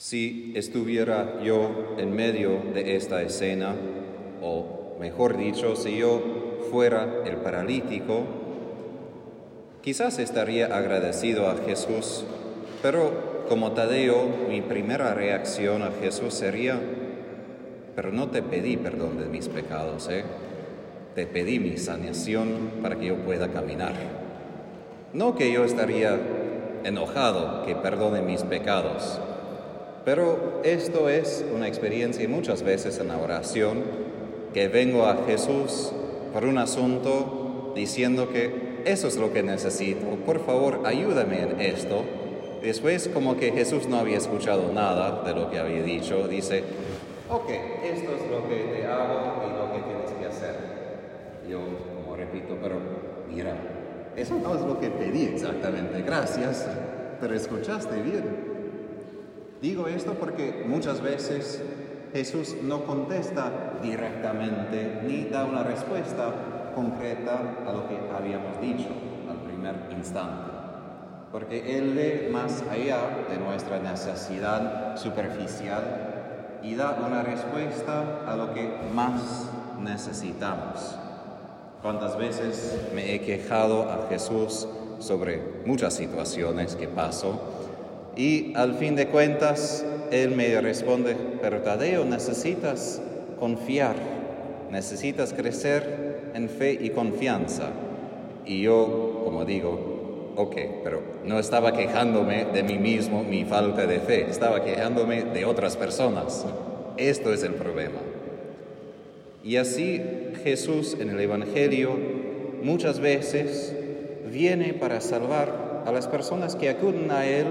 Si 0.00 0.54
estuviera 0.56 1.42
yo 1.42 1.96
en 1.98 2.16
medio 2.16 2.62
de 2.72 2.96
esta 2.96 3.20
escena, 3.20 3.74
o 4.40 4.96
mejor 4.98 5.36
dicho, 5.36 5.76
si 5.76 5.98
yo 5.98 6.22
fuera 6.70 7.22
el 7.26 7.36
paralítico, 7.36 8.22
quizás 9.82 10.18
estaría 10.18 10.74
agradecido 10.74 11.50
a 11.50 11.56
Jesús, 11.66 12.24
pero 12.80 13.44
como 13.46 13.72
Tadeo, 13.72 14.26
mi 14.48 14.62
primera 14.62 15.12
reacción 15.12 15.82
a 15.82 15.90
Jesús 16.00 16.32
sería, 16.32 16.80
pero 17.94 18.10
no 18.10 18.28
te 18.28 18.40
pedí 18.40 18.78
perdón 18.78 19.18
de 19.18 19.26
mis 19.26 19.48
pecados, 19.48 20.08
¿eh? 20.08 20.24
te 21.14 21.26
pedí 21.26 21.58
mi 21.58 21.76
sanación 21.76 22.70
para 22.80 22.96
que 22.96 23.04
yo 23.04 23.16
pueda 23.16 23.48
caminar. 23.48 23.92
No 25.12 25.34
que 25.34 25.52
yo 25.52 25.62
estaría 25.66 26.18
enojado 26.84 27.66
que 27.66 27.76
perdone 27.76 28.22
mis 28.22 28.44
pecados, 28.44 29.20
pero 30.04 30.60
esto 30.64 31.08
es 31.08 31.44
una 31.54 31.68
experiencia 31.68 32.26
muchas 32.28 32.62
veces 32.62 32.98
en 32.98 33.08
la 33.08 33.18
oración 33.18 33.82
que 34.54 34.68
vengo 34.68 35.06
a 35.06 35.24
Jesús 35.26 35.92
por 36.32 36.44
un 36.44 36.58
asunto 36.58 37.72
diciendo 37.74 38.30
que 38.30 38.80
eso 38.84 39.08
es 39.08 39.16
lo 39.16 39.32
que 39.32 39.42
necesito, 39.42 40.06
por 40.24 40.44
favor 40.44 40.82
ayúdame 40.84 41.42
en 41.42 41.60
esto. 41.60 42.02
Después 42.62 43.08
como 43.08 43.36
que 43.36 43.52
Jesús 43.52 43.88
no 43.88 43.98
había 43.98 44.18
escuchado 44.18 44.72
nada 44.72 45.22
de 45.22 45.34
lo 45.34 45.50
que 45.50 45.58
había 45.58 45.82
dicho, 45.82 46.28
dice, 46.28 46.62
ok, 47.28 47.48
esto 47.84 48.10
es 48.16 48.30
lo 48.30 48.48
que 48.48 48.56
te 48.56 48.86
hago 48.86 49.42
y 49.46 49.52
lo 49.56 49.72
que 49.72 49.80
tienes 49.88 50.10
que 50.12 50.26
hacer. 50.26 50.56
Yo 51.48 51.60
como 52.04 52.16
repito, 52.16 52.58
pero 52.60 52.76
mira, 53.30 53.54
eso 54.16 54.34
no 54.42 54.54
es 54.54 54.60
lo 54.62 54.78
que 54.78 54.90
pedí 54.90 55.26
exactamente, 55.26 56.02
gracias, 56.02 56.68
pero 57.20 57.34
escuchaste 57.34 58.02
bien. 58.02 58.49
Digo 59.60 59.88
esto 59.88 60.14
porque 60.14 60.64
muchas 60.66 61.02
veces 61.02 61.62
Jesús 62.14 62.56
no 62.62 62.84
contesta 62.84 63.74
directamente 63.82 65.02
ni 65.06 65.24
da 65.24 65.44
una 65.44 65.62
respuesta 65.62 66.72
concreta 66.74 67.40
a 67.66 67.72
lo 67.72 67.86
que 67.86 67.96
habíamos 68.16 68.58
dicho 68.62 68.88
al 69.28 69.36
primer 69.46 69.74
instante, 69.90 70.50
porque 71.30 71.76
Él 71.76 71.92
ve 71.94 72.30
más 72.32 72.64
allá 72.70 73.26
de 73.28 73.36
nuestra 73.36 73.78
necesidad 73.80 74.96
superficial 74.96 76.58
y 76.62 76.74
da 76.74 76.98
una 77.06 77.22
respuesta 77.22 78.22
a 78.26 78.36
lo 78.36 78.54
que 78.54 78.66
más 78.94 79.50
necesitamos. 79.78 80.96
¿Cuántas 81.82 82.16
veces 82.16 82.78
me 82.94 83.14
he 83.14 83.20
quejado 83.20 83.90
a 83.90 84.06
Jesús 84.08 84.66
sobre 85.00 85.62
muchas 85.66 85.94
situaciones 85.94 86.76
que 86.76 86.88
paso? 86.88 87.69
Y 88.16 88.52
al 88.54 88.74
fin 88.74 88.96
de 88.96 89.06
cuentas, 89.06 89.84
él 90.10 90.32
me 90.32 90.60
responde, 90.60 91.16
pero 91.40 91.62
Tadeo, 91.62 92.04
necesitas 92.04 93.00
confiar, 93.38 93.94
necesitas 94.70 95.32
crecer 95.32 96.30
en 96.34 96.48
fe 96.48 96.78
y 96.80 96.90
confianza. 96.90 97.70
Y 98.44 98.62
yo, 98.62 99.22
como 99.24 99.44
digo, 99.44 100.32
ok, 100.36 100.56
pero 100.82 101.02
no 101.24 101.38
estaba 101.38 101.72
quejándome 101.72 102.46
de 102.46 102.62
mí 102.62 102.78
mismo, 102.78 103.22
mi 103.22 103.44
falta 103.44 103.86
de 103.86 104.00
fe, 104.00 104.26
estaba 104.28 104.64
quejándome 104.64 105.22
de 105.22 105.44
otras 105.44 105.76
personas. 105.76 106.44
Esto 106.96 107.32
es 107.32 107.42
el 107.42 107.54
problema. 107.54 107.98
Y 109.42 109.56
así 109.56 110.02
Jesús 110.42 110.96
en 111.00 111.10
el 111.10 111.20
Evangelio 111.20 111.96
muchas 112.62 113.00
veces 113.00 113.74
viene 114.30 114.74
para 114.74 115.00
salvar 115.00 115.82
a 115.86 115.92
las 115.92 116.06
personas 116.08 116.56
que 116.56 116.68
acuden 116.68 117.10
a 117.10 117.26
Él 117.26 117.46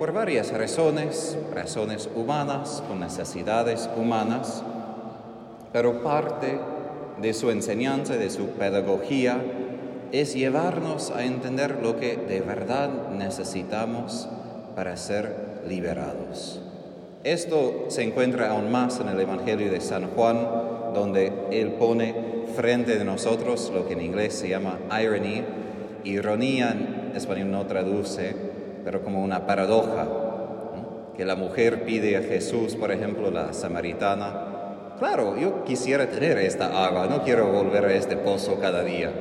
por 0.00 0.12
varias 0.14 0.50
razones, 0.50 1.36
razones 1.54 2.08
humanas, 2.14 2.82
con 2.88 3.00
necesidades 3.00 3.86
humanas, 3.98 4.62
pero 5.74 6.02
parte 6.02 6.58
de 7.20 7.34
su 7.34 7.50
enseñanza, 7.50 8.14
de 8.14 8.30
su 8.30 8.46
pedagogía, 8.46 9.42
es 10.10 10.32
llevarnos 10.32 11.10
a 11.10 11.26
entender 11.26 11.80
lo 11.82 12.00
que 12.00 12.16
de 12.16 12.40
verdad 12.40 13.10
necesitamos 13.10 14.26
para 14.74 14.96
ser 14.96 15.60
liberados. 15.68 16.62
Esto 17.22 17.84
se 17.88 18.02
encuentra 18.02 18.52
aún 18.52 18.72
más 18.72 19.00
en 19.00 19.08
el 19.08 19.20
Evangelio 19.20 19.70
de 19.70 19.82
San 19.82 20.12
Juan, 20.12 20.48
donde 20.94 21.30
él 21.50 21.72
pone 21.72 22.46
frente 22.56 22.96
de 22.96 23.04
nosotros 23.04 23.70
lo 23.74 23.86
que 23.86 23.92
en 23.92 24.00
inglés 24.00 24.32
se 24.32 24.48
llama 24.48 24.78
irony, 24.98 25.44
ironía 26.04 26.70
en 26.70 27.14
español 27.14 27.50
no 27.50 27.66
traduce, 27.66 28.49
pero 28.84 29.02
como 29.02 29.22
una 29.22 29.46
paradoja, 29.46 30.06
que 31.16 31.24
la 31.24 31.36
mujer 31.36 31.84
pide 31.84 32.16
a 32.16 32.22
Jesús, 32.22 32.76
por 32.76 32.90
ejemplo, 32.92 33.30
la 33.30 33.52
samaritana, 33.52 34.94
claro, 34.98 35.36
yo 35.36 35.64
quisiera 35.64 36.08
tener 36.08 36.38
esta 36.38 36.86
agua, 36.86 37.06
no 37.08 37.22
quiero 37.22 37.52
volver 37.52 37.84
a 37.84 37.94
este 37.94 38.16
pozo 38.16 38.58
cada 38.60 38.82
día. 38.82 39.12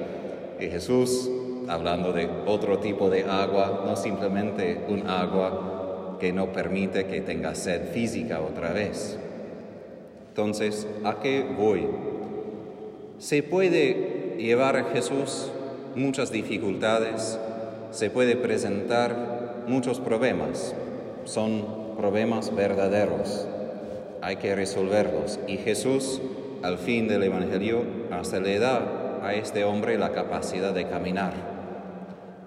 Y 0.60 0.68
Jesús, 0.68 1.30
hablando 1.68 2.14
de 2.14 2.30
otro 2.46 2.80
tipo 2.80 3.10
de 3.10 3.24
agua, 3.24 3.84
no 3.86 3.96
simplemente 3.96 4.86
un 4.88 5.10
agua 5.10 6.18
que 6.20 6.34
no 6.34 6.52
permite 6.52 7.06
que 7.06 7.22
tenga 7.22 7.56
sed 7.56 7.92
física 7.92 8.42
otra 8.42 8.72
vez. 8.72 9.18
Entonces, 10.30 10.88
¿a 11.04 11.20
qué 11.20 11.46
voy? 11.58 11.88
Se 13.18 13.44
puede 13.44 14.36
llevar 14.38 14.78
a 14.78 14.84
Jesús 14.86 15.52
muchas 15.96 16.32
dificultades, 16.32 17.38
se 17.92 18.10
puede 18.10 18.36
presentar 18.36 19.39
muchos 19.70 20.00
problemas, 20.00 20.74
son 21.26 21.64
problemas 21.96 22.54
verdaderos, 22.56 23.48
hay 24.22 24.38
que 24.38 24.56
resolverlos. 24.56 25.40
Y 25.48 25.58
Jesús, 25.58 26.20
al 26.64 26.80
fin 26.80 27.08
del 27.08 27.24
Evangelio, 27.24 27.84
hasta 28.12 28.40
le 28.40 28.58
da 28.58 29.20
a 29.24 29.36
este 29.36 29.64
hombre 29.64 29.98
la 30.00 30.12
capacidad 30.12 30.74
de 30.74 30.88
caminar. 30.88 31.34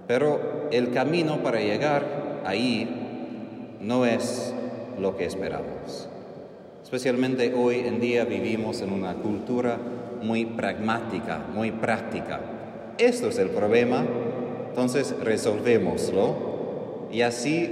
Pero 0.09 0.69
el 0.73 0.91
camino 0.91 1.39
para 1.45 1.61
llegar 1.61 2.43
ahí 2.45 3.77
no 3.81 4.05
es 4.05 4.53
lo 4.99 5.17
que 5.17 5.25
esperamos. 5.25 6.09
Especialmente 6.83 7.55
hoy 7.55 7.81
en 7.87 8.01
día 8.01 8.25
vivimos 8.25 8.83
en 8.83 8.93
una 8.93 9.15
cultura 9.15 9.79
muy 10.21 10.45
pragmática, 10.45 11.41
muy 11.55 11.71
práctica. 11.71 12.41
Esto 12.99 13.29
es 13.29 13.39
el 13.39 13.51
problema, 13.51 14.05
entonces 14.71 15.15
resolvémoslo 15.23 16.52
y 17.13 17.21
así 17.21 17.71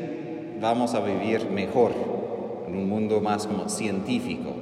vamos 0.60 0.94
a 0.94 1.00
vivir 1.00 1.50
mejor 1.50 1.92
en 2.68 2.76
un 2.76 2.88
mundo 2.88 3.20
más 3.20 3.48
científico. 3.68 4.52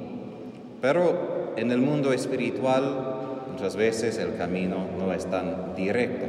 Pero 0.81 1.53
en 1.57 1.71
el 1.71 1.79
mundo 1.79 2.13
espiritual 2.13 3.45
muchas 3.51 3.75
veces 3.75 4.17
el 4.17 4.37
camino 4.37 4.77
no 4.97 5.13
es 5.13 5.25
tan 5.25 5.75
directo. 5.75 6.25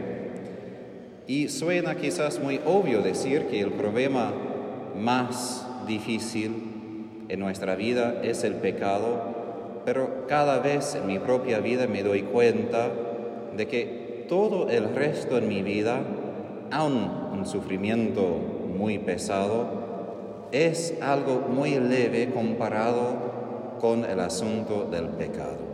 Y 1.29 1.49
suena 1.49 1.95
quizás 1.95 2.41
muy 2.41 2.61
obvio 2.67 3.03
decir 3.03 3.47
que 3.47 3.61
el 3.61 3.71
problema 3.71 4.33
más 5.01 5.65
difícil 5.87 6.51
en 7.29 7.39
nuestra 7.39 7.77
vida 7.77 8.21
es 8.25 8.43
el 8.43 8.55
pecado, 8.55 9.83
pero 9.85 10.27
cada 10.27 10.59
vez 10.59 10.97
en 10.97 11.07
mi 11.07 11.21
propia 11.21 11.61
vida 11.61 11.87
me 11.87 12.03
doy 12.03 12.23
cuenta 12.23 12.91
de 13.57 13.69
que 13.69 14.27
todo 14.29 14.69
el 14.69 14.93
resto 14.93 15.39
en 15.39 15.49
mi 15.49 15.63
vida 15.63 16.01
aun 16.71 17.11
un 17.33 17.47
sufrimiento 17.47 18.23
muy 18.77 18.99
pesado, 18.99 19.67
es 20.53 20.95
algo 21.01 21.47
muy 21.49 21.79
leve 21.79 22.31
comparado 22.33 23.79
con 23.81 24.05
el 24.05 24.21
asunto 24.21 24.89
del 24.91 25.09
pecado. 25.09 25.71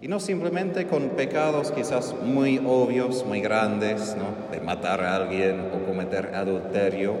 Y 0.00 0.08
no 0.08 0.20
simplemente 0.20 0.86
con 0.86 1.10
pecados 1.10 1.70
quizás 1.70 2.14
muy 2.22 2.58
obvios, 2.58 3.24
muy 3.26 3.40
grandes, 3.40 4.16
¿no? 4.16 4.52
de 4.52 4.60
matar 4.60 5.02
a 5.02 5.16
alguien 5.16 5.60
o 5.72 5.86
cometer 5.86 6.34
adulterio, 6.34 7.14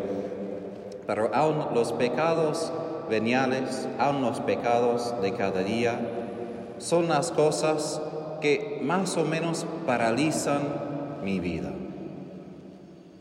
pero 1.06 1.30
aun 1.34 1.74
los 1.74 1.92
pecados 1.92 2.72
veniales, 3.08 3.88
aun 3.98 4.22
los 4.22 4.40
pecados 4.40 5.14
de 5.22 5.32
cada 5.32 5.62
día, 5.62 5.98
son 6.78 7.08
las 7.08 7.30
cosas 7.30 8.02
que 8.40 8.80
más 8.82 9.16
o 9.16 9.24
menos 9.24 9.66
paralizan 9.86 10.60
mi 11.22 11.40
vida. 11.40 11.70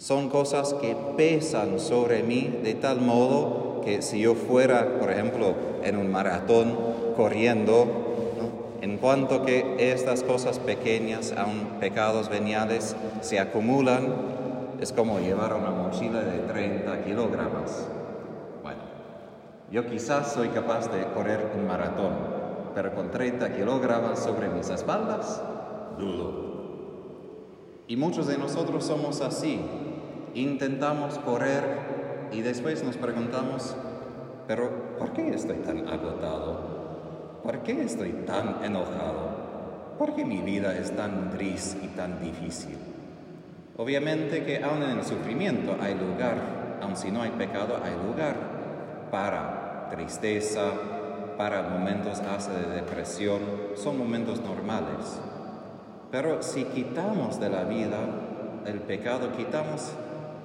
Son 0.04 0.28
cosas 0.28 0.74
que 0.74 0.98
pesan 1.16 1.80
sobre 1.80 2.24
mí 2.24 2.60
de 2.62 2.74
tal 2.74 3.00
modo 3.00 3.80
que 3.86 4.02
si 4.02 4.20
yo 4.20 4.36
fuera, 4.36 5.00
por 5.00 5.10
ejemplo, 5.10 5.56
en 5.82 5.96
un 5.96 6.12
maratón 6.12 6.78
corriendo, 7.16 7.88
en 8.82 8.98
cuanto 8.98 9.46
que 9.46 9.78
estas 9.94 10.24
cosas 10.24 10.60
pequeñas, 10.60 11.34
aun 11.38 11.80
pecados 11.80 12.28
veniales, 12.28 12.98
se 13.22 13.40
acumulan, 13.40 14.14
es 14.82 14.92
como 14.92 15.20
llevar 15.20 15.54
una 15.54 15.72
mochila 15.72 16.20
de 16.20 16.40
30 16.40 17.06
kilogramos. 17.06 17.88
Bueno, 18.62 18.82
yo 19.72 19.90
quizás 19.90 20.34
soy 20.34 20.50
capaz 20.50 20.92
de 20.92 21.06
correr 21.14 21.50
un 21.58 21.66
maratón, 21.66 22.12
pero 22.76 22.94
con 22.94 23.10
30 23.10 23.56
kilogramos 23.56 24.20
sobre 24.20 24.50
mis 24.50 24.70
espaldas, 24.70 25.42
dudo. 25.98 26.52
Y 27.88 27.96
muchos 27.96 28.28
de 28.28 28.38
nosotros 28.38 28.84
somos 28.84 29.22
así 29.22 29.62
intentamos 30.34 31.18
correr 31.20 31.64
y 32.32 32.42
después 32.42 32.84
nos 32.84 32.98
preguntamos, 32.98 33.76
Pero 34.48 34.98
¿por 34.98 35.14
qué 35.14 35.34
estoy 35.34 35.58
tan 35.58 35.88
agotado? 35.88 37.42
¿Por 37.44 37.60
qué 37.60 37.82
estoy 37.82 38.12
tan 38.26 38.64
enojado? 38.64 39.96
¿Por 39.98 40.16
qué 40.16 40.26
mi 40.26 40.42
vida 40.42 40.78
es 40.78 40.96
tan 40.96 41.32
gris 41.32 41.78
y 41.82 41.88
tan 41.88 42.22
difícil? 42.22 42.78
Obviamente 43.78 44.44
que 44.44 44.64
aún 44.64 44.84
en 44.84 44.98
el 44.98 45.04
sufrimiento 45.06 45.78
hay 45.82 45.96
lugar, 45.96 46.80
aun 46.82 46.98
si 46.98 47.10
no 47.10 47.22
hay 47.22 47.32
pecado, 47.32 47.80
hay 47.84 47.96
lugar 48.06 48.36
para 49.12 49.88
tristeza, 49.90 50.72
para 51.38 51.64
momentos 51.64 52.20
hasta 52.20 52.54
de 52.54 52.76
depresión, 52.76 53.40
son 53.76 53.98
momentos 53.98 54.42
normales. 54.42 55.20
Pero 56.12 56.44
si 56.44 56.66
quitamos 56.66 57.40
de 57.40 57.50
la 57.50 57.64
vida 57.64 58.00
el 58.66 58.80
pecado, 58.82 59.32
quitamos 59.36 59.94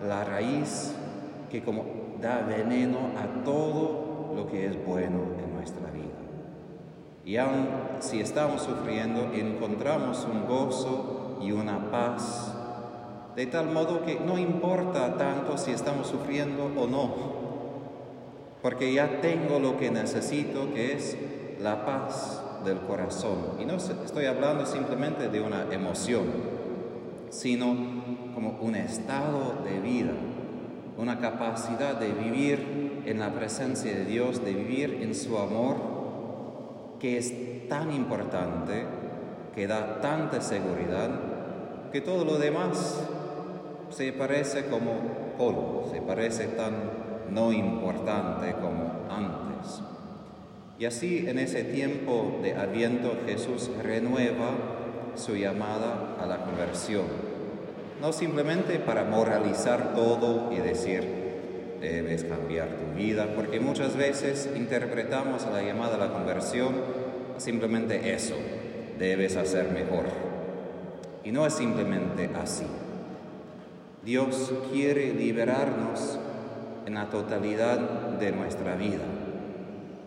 la 0.06 0.24
raíz 0.24 0.94
que 1.50 1.62
como 1.62 1.84
da 2.20 2.42
veneno 2.42 2.98
a 3.16 3.44
todo 3.44 4.32
lo 4.34 4.46
que 4.48 4.66
es 4.66 4.84
bueno 4.84 5.20
en 5.42 5.54
nuestra 5.54 5.90
vida. 5.90 6.04
Y 7.24 7.36
aun 7.36 7.68
si 8.00 8.20
estamos 8.20 8.62
sufriendo, 8.62 9.32
encontramos 9.34 10.26
un 10.30 10.46
gozo 10.46 11.38
y 11.40 11.52
una 11.52 11.90
paz, 11.90 12.54
de 13.36 13.46
tal 13.46 13.70
modo 13.70 14.04
que 14.04 14.18
no 14.18 14.38
importa 14.38 15.16
tanto 15.16 15.58
si 15.58 15.70
estamos 15.70 16.08
sufriendo 16.08 16.70
o 16.76 16.86
no, 16.86 17.38
porque 18.62 18.92
ya 18.92 19.20
tengo 19.20 19.60
lo 19.60 19.76
que 19.76 19.90
necesito, 19.90 20.72
que 20.72 20.94
es 20.94 21.16
la 21.60 21.84
paz 21.84 22.42
del 22.64 22.78
corazón. 22.80 23.36
Y 23.60 23.64
no 23.64 23.76
estoy 23.76 24.26
hablando 24.26 24.66
simplemente 24.66 25.28
de 25.28 25.40
una 25.40 25.66
emoción, 25.70 26.24
sino 27.30 27.76
como 28.34 28.58
un 28.60 28.74
estado 28.74 29.62
de 29.64 29.80
vida, 29.80 30.12
una 30.96 31.18
capacidad 31.20 31.98
de 31.98 32.12
vivir 32.12 33.02
en 33.06 33.18
la 33.18 33.32
presencia 33.32 33.94
de 33.94 34.04
Dios, 34.04 34.44
de 34.44 34.52
vivir 34.52 34.98
en 35.02 35.14
su 35.14 35.38
amor 35.38 35.98
que 36.98 37.18
es 37.18 37.68
tan 37.68 37.92
importante, 37.92 38.84
que 39.54 39.66
da 39.66 40.00
tanta 40.00 40.40
seguridad, 40.40 41.10
que 41.92 42.00
todo 42.00 42.24
lo 42.24 42.38
demás 42.38 43.00
se 43.90 44.12
parece 44.12 44.66
como 44.66 44.92
polvo, 45.38 45.88
se 45.90 46.00
parece 46.02 46.48
tan 46.48 46.74
no 47.30 47.52
importante 47.52 48.52
como 48.52 49.06
antes. 49.10 49.82
Y 50.78 50.84
así 50.84 51.26
en 51.26 51.38
ese 51.38 51.64
tiempo 51.64 52.38
de 52.42 52.54
Adviento 52.54 53.16
Jesús 53.26 53.70
renueva 53.82 54.77
su 55.18 55.36
llamada 55.36 56.16
a 56.20 56.26
la 56.26 56.44
conversión, 56.44 57.06
no 58.00 58.12
simplemente 58.12 58.78
para 58.78 59.04
moralizar 59.04 59.94
todo 59.94 60.52
y 60.52 60.56
decir, 60.56 61.18
debes 61.80 62.24
cambiar 62.24 62.68
tu 62.68 62.96
vida, 62.96 63.34
porque 63.34 63.60
muchas 63.60 63.96
veces 63.96 64.48
interpretamos 64.56 65.46
la 65.52 65.62
llamada 65.62 65.96
a 65.96 65.98
la 65.98 66.12
conversión 66.12 66.74
simplemente 67.38 68.14
eso, 68.14 68.34
debes 68.98 69.36
hacer 69.36 69.70
mejor. 69.70 70.06
Y 71.24 71.32
no 71.32 71.46
es 71.46 71.54
simplemente 71.54 72.30
así. 72.40 72.66
Dios 74.04 74.52
quiere 74.72 75.12
liberarnos 75.12 76.18
en 76.86 76.94
la 76.94 77.10
totalidad 77.10 77.78
de 78.18 78.32
nuestra 78.32 78.76
vida, 78.76 79.04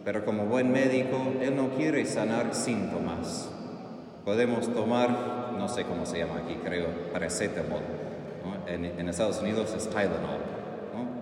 pero 0.03 0.25
como 0.25 0.45
buen 0.45 0.71
médico, 0.71 1.17
Él 1.41 1.55
no 1.55 1.69
quiere 1.69 2.05
sanar 2.05 2.55
síntomas. 2.55 3.49
Podemos 4.25 4.73
tomar, 4.73 5.53
no 5.57 5.67
sé 5.67 5.83
cómo 5.85 6.05
se 6.05 6.19
llama 6.19 6.41
aquí, 6.43 6.55
creo, 6.63 6.87
paracetamol. 7.11 7.81
En, 8.67 8.85
en 8.85 9.09
Estados 9.09 9.41
Unidos 9.41 9.73
es 9.75 9.89
Tylenol 9.89 10.61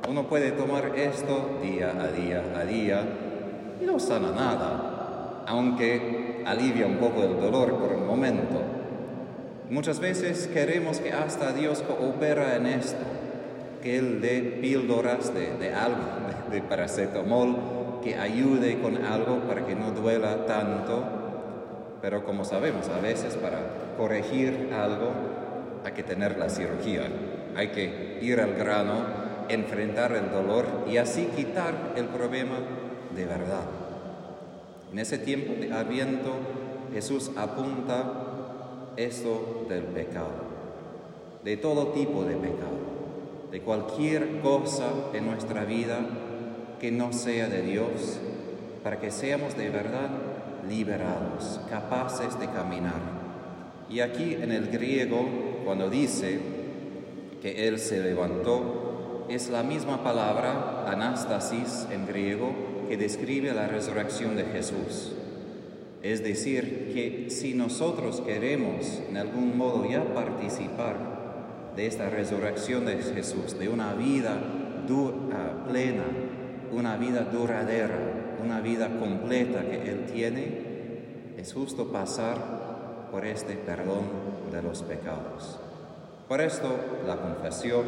uno 0.10 0.24
puede 0.24 0.52
tomar 0.52 0.98
esto 0.98 1.60
día 1.62 1.94
a 2.00 2.08
día 2.08 2.44
a 2.56 2.66
día 2.66 3.04
y 3.80 3.86
no 3.86 4.00
sana 4.00 4.32
nada, 4.32 5.44
aunque 5.46 6.42
alivia 6.46 6.88
un 6.88 6.98
poco 6.98 7.24
el 7.24 7.40
dolor 7.40 7.78
por 7.78 7.94
un 7.94 8.08
momento. 8.08 8.60
Muchas 9.70 10.00
veces 10.00 10.48
queremos 10.48 11.00
que 11.00 11.12
hasta 11.12 11.54
Dios 11.54 11.84
coopera 11.84 12.56
en 12.56 12.66
esto, 12.66 13.06
que 13.84 14.00
Él 14.00 14.20
dé 14.20 14.58
píldoras 14.60 15.32
de, 15.34 15.56
de 15.58 15.74
algo, 15.76 16.02
de, 16.50 16.56
de 16.56 16.62
paracetamol, 16.64 18.00
que 18.04 18.16
ayude 18.16 18.80
con 18.82 19.06
algo 19.06 19.42
para 19.42 19.66
que 19.68 19.76
no 19.76 19.92
duela 19.92 20.48
tanto. 20.48 21.19
Pero 22.02 22.24
como 22.24 22.46
sabemos, 22.46 22.88
a 22.90 23.00
veces 23.00 23.36
para 23.36 23.60
corregir 23.98 24.72
algo 24.74 25.12
hay 25.84 25.92
que 25.94 26.04
tener 26.04 26.38
la 26.38 26.50
cirugía, 26.50 27.04
hay 27.56 27.70
que 27.70 28.20
ir 28.22 28.40
al 28.40 28.54
grano 28.56 29.30
enfrentar 29.50 30.12
el 30.14 30.32
dolor 30.32 30.66
y 30.90 30.98
así 30.98 31.26
quitar 31.36 31.94
el 31.96 32.06
problema 32.06 32.56
de 33.16 33.26
verdad. 33.26 33.64
En 34.92 35.00
ese 35.00 35.18
tiempo 35.18 35.54
de 35.60 35.74
Adviento, 35.74 36.32
Jesús 36.94 37.32
apunta 37.36 38.92
esto 38.96 39.66
del 39.70 39.84
pecado, 39.84 40.32
de 41.44 41.58
todo 41.58 41.88
tipo 41.88 42.24
de 42.24 42.36
pecado, 42.36 42.80
de 43.52 43.62
cualquier 43.62 44.40
cosa 44.42 44.90
en 45.14 45.26
nuestra 45.26 45.66
vida 45.66 46.00
que 46.80 46.92
no 46.92 47.14
sea 47.14 47.48
de 47.48 47.62
Dios, 47.62 48.20
para 48.84 49.00
que 49.00 49.12
seamos 49.12 49.58
de 49.58 49.70
verdad 49.70 50.10
liberados, 50.70 51.60
capaces 51.70 52.40
de 52.40 52.48
caminar. 52.48 53.02
Y 53.90 54.02
aquí 54.02 54.36
en 54.36 54.52
el 54.52 54.68
griego, 54.68 55.26
cuando 55.66 55.90
dice 55.90 56.40
que 57.42 57.68
Él 57.68 57.80
se 57.80 58.02
levantó, 58.02 59.26
es 59.30 59.50
la 59.50 59.64
misma 59.64 60.04
palabra, 60.04 60.86
anastasis 60.88 61.88
en 61.92 62.06
griego, 62.06 62.52
que 62.88 62.98
describe 62.98 63.54
la 63.54 63.68
resurrección 63.68 64.36
de 64.36 64.46
Jesús. 64.46 65.14
Es 66.02 66.24
decir, 66.24 66.92
que 66.94 67.30
si 67.30 67.54
nosotros 67.54 68.22
queremos 68.22 69.02
en 69.10 69.18
algún 69.18 69.58
modo 69.58 69.88
ya 69.88 70.04
participar 70.14 71.74
de 71.76 71.88
esta 71.88 72.10
resurrección 72.10 72.86
de 72.86 72.98
Jesús, 72.98 73.60
de 73.60 73.70
una 73.70 73.94
vida 73.94 74.40
dura, 74.88 75.66
plena, 75.68 76.06
una 76.72 76.98
vida 76.98 77.22
duradera, 77.32 78.19
una 78.44 78.62
vida 78.62 78.90
completa 79.00 79.62
que 79.62 79.90
Él 79.90 80.06
tiene, 80.12 81.34
es 81.38 81.54
justo 81.54 81.92
pasar 81.92 82.38
por 83.12 83.26
este 83.26 83.56
perdón 83.56 84.04
de 84.52 84.62
los 84.62 84.84
pecados. 84.84 85.60
Por 86.28 86.42
esto 86.42 86.68
la 87.08 87.18
confesión, 87.18 87.84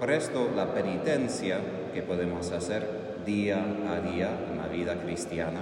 por 0.00 0.10
esto 0.10 0.48
la 0.56 0.74
penitencia 0.74 1.58
que 1.94 2.02
podemos 2.02 2.50
hacer 2.50 3.22
día 3.24 3.64
a 3.88 4.00
día 4.00 4.30
en 4.50 4.58
la 4.58 4.66
vida 4.68 4.96
cristiana, 5.00 5.60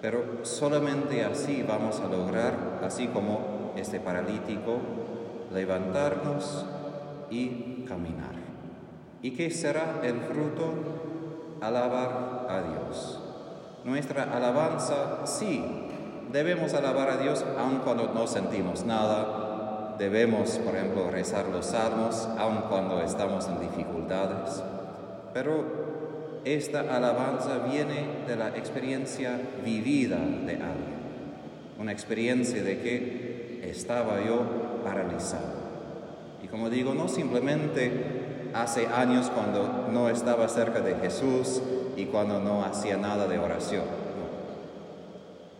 pero 0.00 0.44
solamente 0.44 1.24
así 1.24 1.64
vamos 1.66 2.00
a 2.00 2.08
lograr, 2.08 2.80
así 2.84 3.08
como 3.08 3.72
este 3.76 3.98
paralítico, 3.98 4.78
levantarnos 5.52 6.64
y 7.30 7.84
caminar. 7.88 8.36
¿Y 9.22 9.32
qué 9.32 9.50
será 9.50 10.00
el 10.04 10.20
fruto? 10.20 10.74
Alabar 11.60 12.46
a 12.48 12.62
Dios. 12.62 13.25
Nuestra 13.86 14.24
alabanza, 14.24 15.24
sí, 15.26 15.62
debemos 16.32 16.74
alabar 16.74 17.08
a 17.08 17.16
Dios 17.18 17.44
aun 17.56 17.78
cuando 17.84 18.12
no 18.12 18.26
sentimos 18.26 18.84
nada, 18.84 19.94
debemos, 19.96 20.58
por 20.58 20.74
ejemplo, 20.74 21.08
rezar 21.08 21.46
los 21.46 21.66
salmos 21.66 22.28
aun 22.36 22.62
cuando 22.68 23.00
estamos 23.00 23.46
en 23.46 23.60
dificultades, 23.60 24.60
pero 25.32 26.40
esta 26.44 26.80
alabanza 26.80 27.58
viene 27.70 28.24
de 28.26 28.34
la 28.34 28.48
experiencia 28.56 29.38
vivida 29.64 30.16
de 30.16 30.54
alguien, 30.54 30.96
una 31.78 31.92
experiencia 31.92 32.64
de 32.64 32.80
que 32.80 33.70
estaba 33.70 34.20
yo 34.20 34.82
paralizado. 34.82 35.54
Y 36.42 36.48
como 36.48 36.70
digo, 36.70 36.92
no 36.92 37.06
simplemente 37.06 38.25
hace 38.56 38.86
años 38.86 39.30
cuando 39.30 39.88
no 39.92 40.08
estaba 40.08 40.48
cerca 40.48 40.80
de 40.80 40.96
Jesús 40.96 41.62
y 41.96 42.06
cuando 42.06 42.40
no 42.40 42.64
hacía 42.64 42.96
nada 42.96 43.28
de 43.28 43.38
oración. 43.38 43.84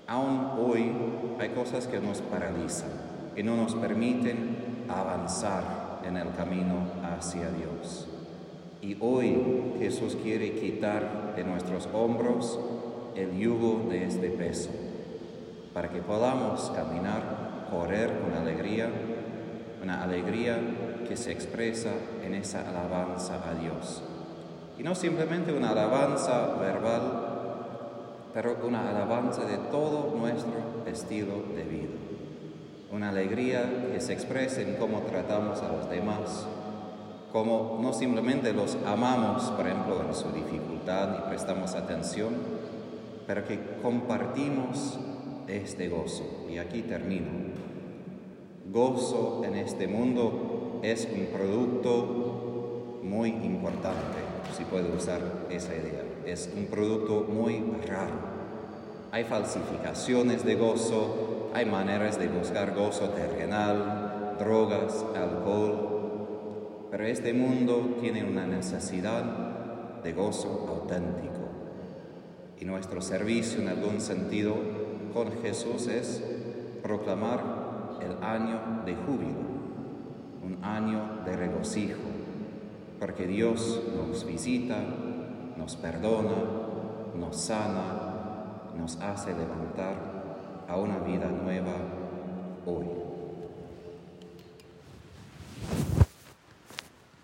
Aún 0.07 0.51
hoy 0.59 0.93
hay 1.39 1.51
cosas 1.51 1.87
que 1.87 2.01
nos 2.01 2.21
paralizan 2.23 3.17
que 3.37 3.43
no 3.43 3.55
nos 3.55 3.75
permiten 3.75 4.87
avanzar 4.89 6.01
en 6.09 6.17
el 6.17 6.31
camino 6.31 6.87
hacia 7.05 7.51
Dios. 7.51 8.09
Y 8.81 8.97
hoy 8.99 9.75
Jesús 9.79 10.17
quiere 10.23 10.53
quitar 10.53 11.35
de 11.37 11.45
nuestros 11.45 11.87
hombros 11.93 12.59
el 13.15 13.37
yugo 13.37 13.91
de 13.91 14.07
este 14.07 14.31
peso, 14.31 14.71
para 15.75 15.91
que 15.91 16.01
podamos 16.01 16.73
caminar, 16.75 17.67
correr 17.71 18.21
con 18.21 18.33
alegría, 18.33 18.89
una 19.83 20.03
alegría 20.03 20.59
que 21.09 21.17
se 21.17 21.33
expresa 21.33 21.91
en 22.25 22.35
esa 22.35 22.69
alabanza 22.69 23.41
a 23.49 23.55
Dios. 23.55 24.03
Y 24.79 24.83
no 24.83 24.95
simplemente 24.95 25.53
una 25.53 25.71
alabanza 25.71 26.55
verbal, 26.61 27.03
pero 28.35 28.57
una 28.67 28.91
alabanza 28.91 29.45
de 29.45 29.57
todo 29.71 30.15
nuestro 30.17 30.53
estilo 30.87 31.43
de 31.55 31.65
vida 31.65 32.07
una 32.93 33.09
alegría 33.11 33.91
que 33.93 34.01
se 34.01 34.13
expresa 34.13 34.61
en 34.61 34.77
cómo 34.77 35.01
tratamos 35.01 35.61
a 35.63 35.73
los 35.73 35.91
demás, 35.91 36.47
como 37.33 37.79
no 37.83 37.93
simplemente 37.93 38.53
los 38.53 38.77
amamos, 38.87 39.51
por 39.51 39.67
ejemplo, 39.67 40.03
en 40.07 40.15
su 40.15 40.31
dificultad 40.31 41.19
y 41.19 41.29
prestamos 41.29 41.75
atención, 41.75 42.35
pero 43.27 43.45
que 43.45 43.59
compartimos 43.83 44.99
este 45.49 45.89
gozo. 45.89 46.47
Y 46.49 46.59
aquí 46.59 46.83
termino. 46.83 47.27
Gozo 48.73 49.43
en 49.45 49.57
este 49.57 49.89
mundo 49.89 50.56
es 50.93 51.09
un 51.13 51.27
producto 51.37 53.01
muy 53.03 53.31
importante, 53.31 54.19
si 54.57 54.63
puedo 54.65 54.95
usar 54.97 55.21
esa 55.51 55.75
idea. 55.75 56.05
Es 56.25 56.49
un 56.57 56.67
producto 56.67 57.27
muy 57.29 57.61
raro. 57.89 58.15
Hay 59.11 59.25
falsificaciones 59.25 60.45
de 60.45 60.55
gozo, 60.55 61.51
hay 61.55 61.67
maneras 61.67 62.21
de 62.21 62.29
buscar 62.29 62.73
gozo 62.73 63.09
terrenal, 63.09 64.37
drogas, 64.39 65.05
alcohol, 65.17 66.89
pero 66.93 67.05
este 67.05 67.33
mundo 67.33 67.97
tiene 68.01 68.23
una 68.23 68.47
necesidad 68.47 69.25
de 70.05 70.13
gozo 70.13 70.67
auténtico. 70.69 71.33
Y 72.61 72.65
nuestro 72.65 73.01
servicio 73.03 73.61
en 73.61 73.69
algún 73.71 74.01
sentido 74.01 74.55
con 75.13 75.33
Jesús 75.43 75.89
es 75.89 76.23
proclamar 76.81 77.99
el 78.01 78.23
año 78.23 78.85
de 78.85 78.95
júbilo, 78.95 79.56
un 80.47 80.65
año 80.65 81.25
de 81.25 81.37
regocijo, 81.37 82.01
porque 83.01 83.27
Dios 83.27 83.83
nos 83.97 84.25
visita, 84.25 84.77
nos 85.57 85.75
perdona, 85.75 86.37
nos 87.19 87.37
sana, 87.37 88.71
nos 88.77 89.01
hace 89.01 89.31
levantar 89.35 90.65
a 90.69 90.77
una 90.77 90.99
vida 90.99 91.29
nueva 91.29 91.75
hoy. 92.65 93.06